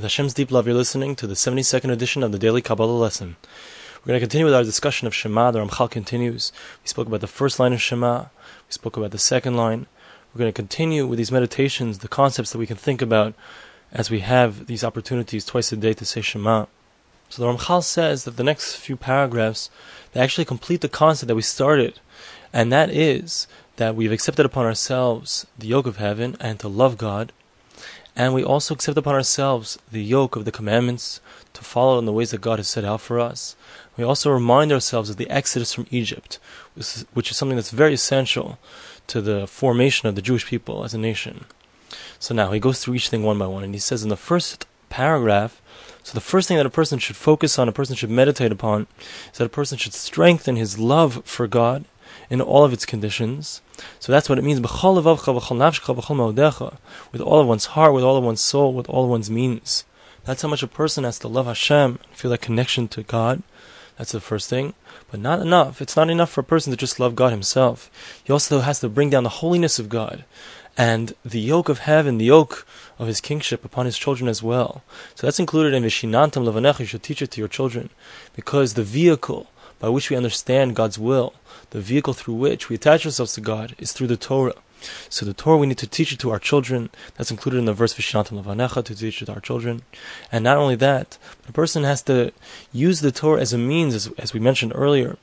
[0.00, 3.36] With Hashem's deep love, you're listening to the 72nd edition of the Daily Kabbalah Lesson.
[4.00, 5.50] We're going to continue with our discussion of Shema.
[5.50, 6.52] The Ramchal continues.
[6.82, 8.20] We spoke about the first line of Shema.
[8.20, 9.84] We spoke about the second line.
[10.32, 13.34] We're going to continue with these meditations, the concepts that we can think about
[13.92, 16.64] as we have these opportunities twice a day to say Shema.
[17.28, 19.68] So the Ramchal says that the next few paragraphs
[20.14, 22.00] they actually complete the concept that we started,
[22.54, 23.46] and that is
[23.76, 27.34] that we've accepted upon ourselves the yoke of heaven and to love God
[28.16, 31.20] and we also accept upon ourselves the yoke of the commandments
[31.52, 33.56] to follow in the ways that God has set out for us.
[33.96, 36.38] We also remind ourselves of the exodus from Egypt,
[37.12, 38.58] which is something that's very essential
[39.06, 41.44] to the formation of the Jewish people as a nation.
[42.18, 44.16] So now he goes through each thing one by one, and he says in the
[44.16, 45.60] first paragraph,
[46.02, 48.86] so the first thing that a person should focus on, a person should meditate upon,
[49.32, 51.84] is that a person should strengthen his love for God
[52.28, 53.60] in all of its conditions.
[53.98, 54.60] So that's what it means.
[54.60, 55.04] With all of
[57.46, 59.84] one's heart, with all of one's soul, with all of one's means.
[60.24, 63.42] That's how much a person has to love Hashem, feel that connection to God.
[63.96, 64.74] That's the first thing.
[65.10, 65.82] But not enough.
[65.82, 67.90] It's not enough for a person to just love God himself.
[68.22, 70.24] He also has to bring down the holiness of God
[70.76, 72.66] and the yoke of heaven, the yoke
[72.98, 74.84] of his kingship upon his children as well.
[75.14, 76.80] So that's included in Vishinantam Levanecha.
[76.80, 77.90] You should teach it to your children.
[78.36, 79.48] Because the vehicle
[79.80, 81.34] by which we understand God's will,
[81.70, 84.54] the vehicle through which we attach ourselves to God, is through the Torah.
[85.08, 86.90] So the Torah we need to teach it to our children.
[87.16, 89.82] That's included in the verse Vishantam Lavanecha to teach it to our children.
[90.30, 92.32] And not only that, a person has to
[92.72, 95.18] use the Torah as a means, as, as we mentioned earlier,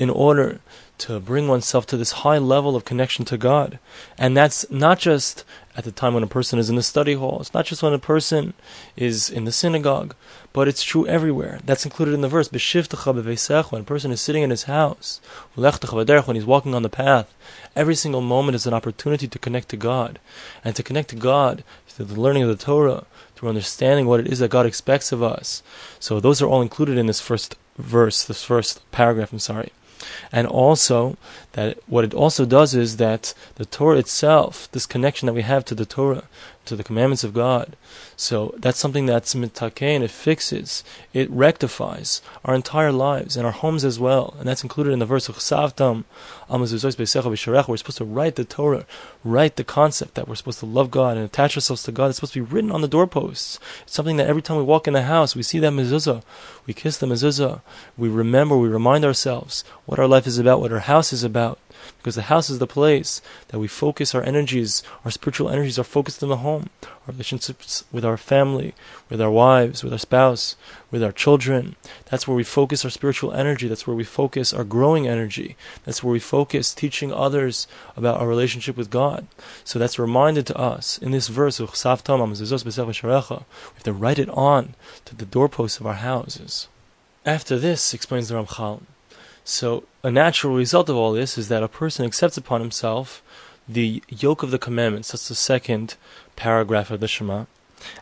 [0.00, 0.60] in order
[0.96, 3.78] to bring oneself to this high level of connection to God.
[4.16, 5.44] And that's not just
[5.76, 7.92] at the time when a person is in the study hall, it's not just when
[7.92, 8.54] a person
[8.96, 10.14] is in the synagogue,
[10.54, 11.60] but it's true everywhere.
[11.66, 12.50] That's included in the verse.
[12.50, 15.20] When a person is sitting in his house,
[15.54, 17.34] when he's walking on the path,
[17.76, 20.18] every single moment is an opportunity to connect to God.
[20.64, 23.04] And to connect to God through the learning of the Torah,
[23.36, 25.62] through understanding what it is that God expects of us.
[25.98, 29.72] So those are all included in this first verse, this first paragraph, I'm sorry.
[30.32, 31.16] And also,
[31.52, 35.64] that what it also does is that the Torah itself, this connection that we have
[35.66, 36.24] to the Torah,
[36.66, 37.76] to the commandments of God,
[38.16, 43.84] so that's something that's mitakein, it fixes, it rectifies our entire lives and our homes
[43.84, 44.34] as well.
[44.38, 46.04] And that's included in the verse of Chsavtam,
[46.48, 48.86] we're supposed to write the Torah,
[49.24, 52.08] write the concept that we're supposed to love God and attach ourselves to God.
[52.08, 53.58] It's supposed to be written on the doorposts.
[53.82, 56.22] It's something that every time we walk in the house, we see that mezuzah,
[56.66, 57.60] we kiss the mezuzah,
[57.96, 61.58] we remember, we remind ourselves what our life is about, what our house is about.
[61.98, 65.84] Because the house is the place that we focus our energies, our spiritual energies are
[65.84, 66.70] focused in the home.
[66.82, 68.74] Our relationships with our family,
[69.08, 70.56] with our wives, with our spouse,
[70.90, 71.76] with our children.
[72.10, 73.68] That's where we focus our spiritual energy.
[73.68, 75.56] That's where we focus our growing energy.
[75.84, 77.66] That's where we focus teaching others
[77.96, 79.26] about our relationship with God.
[79.64, 84.74] So that's reminded to us in this verse of We have to write it on
[85.04, 86.68] to the doorposts of our houses.
[87.26, 88.82] After this, explains the Ramchal,
[89.44, 93.22] so a natural result of all this is that a person accepts upon himself
[93.68, 95.12] the yoke of the commandments.
[95.12, 95.96] That's the second
[96.36, 97.46] paragraph of the Shema.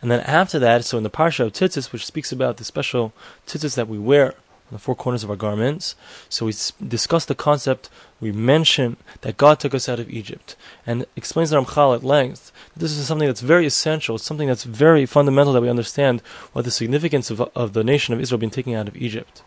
[0.00, 3.12] And then after that, so in the Parsha of Tzitzis, which speaks about the special
[3.46, 5.94] tzitzis that we wear on the four corners of our garments,
[6.28, 6.54] so we
[6.86, 11.60] discuss the concept, we mention that God took us out of Egypt, and explains the
[11.60, 15.62] Ramchal at length that this is something that's very essential, something that's very fundamental that
[15.62, 16.20] we understand
[16.52, 19.42] what the significance of, of the nation of Israel being taken out of Egypt.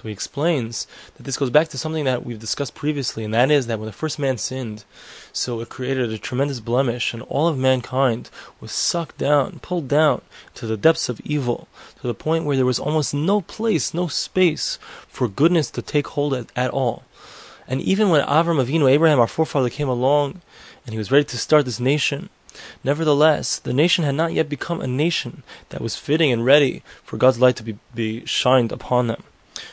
[0.00, 3.50] So he explains that this goes back to something that we've discussed previously, and that
[3.50, 4.84] is that when the first man sinned,
[5.30, 8.30] so it created a tremendous blemish, and all of mankind
[8.60, 10.22] was sucked down, pulled down
[10.54, 11.68] to the depths of evil,
[12.00, 16.06] to the point where there was almost no place, no space for goodness to take
[16.06, 17.04] hold at, at all.
[17.68, 20.40] And even when Avram Avinu, Abraham, our forefather, came along,
[20.86, 22.30] and he was ready to start this nation,
[22.82, 27.18] Nevertheless, the nation had not yet become a nation that was fitting and ready for
[27.18, 29.22] God's light to be, be shined upon them.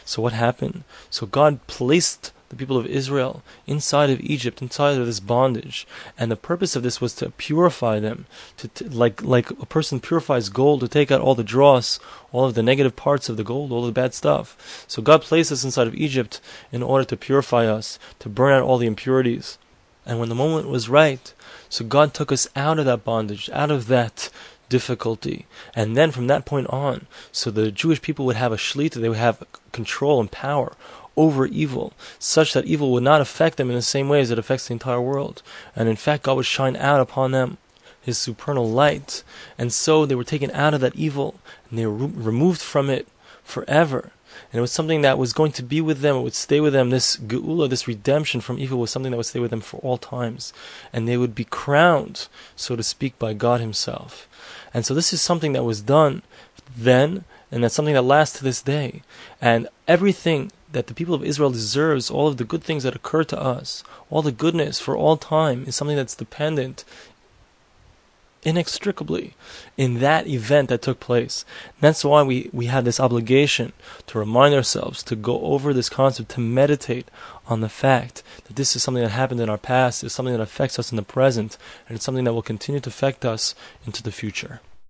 [0.05, 0.83] So what happened?
[1.09, 5.85] So God placed the people of Israel inside of Egypt, inside of this bondage,
[6.17, 9.99] and the purpose of this was to purify them, to t- like like a person
[9.99, 11.99] purifies gold to take out all the dross,
[12.31, 14.85] all of the negative parts of the gold, all the bad stuff.
[14.87, 16.39] So God placed us inside of Egypt
[16.71, 19.57] in order to purify us, to burn out all the impurities.
[20.05, 21.33] And when the moment was right,
[21.67, 24.29] so God took us out of that bondage, out of that
[24.69, 25.45] difficulty.
[25.75, 29.09] And then from that point on, so the Jewish people would have a shlita, they
[29.09, 30.73] would have control and power
[31.15, 34.37] over evil, such that evil would not affect them in the same way as it
[34.37, 35.41] affects the entire world.
[35.75, 37.57] And in fact, God would shine out upon them
[37.99, 39.23] His supernal light.
[39.57, 41.39] And so they were taken out of that evil,
[41.69, 43.07] and they were removed from it
[43.43, 44.11] forever.
[44.51, 46.73] And it was something that was going to be with them, it would stay with
[46.73, 46.89] them.
[46.89, 49.97] This geula, this redemption from evil, was something that would stay with them for all
[49.97, 50.53] times.
[50.91, 54.27] And they would be crowned, so to speak, by God Himself.
[54.73, 56.21] And so this is something that was done
[56.75, 59.01] then, and that's something that lasts to this day.
[59.41, 63.23] And everything that the people of Israel deserves, all of the good things that occur
[63.23, 66.83] to us, all the goodness for all time, is something that's dependent
[68.43, 69.33] inextricably
[69.75, 71.45] in that event that took place.
[71.65, 73.73] And that's why we, we have this obligation
[74.07, 77.09] to remind ourselves, to go over this concept, to meditate
[77.47, 80.41] on the fact that this is something that happened in our past, it's something that
[80.41, 81.57] affects us in the present,
[81.87, 83.55] and it's something that will continue to affect us
[83.85, 84.61] into the future.